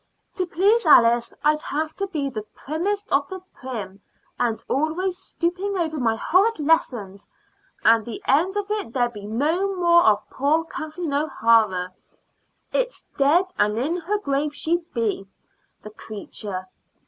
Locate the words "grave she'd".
14.17-14.91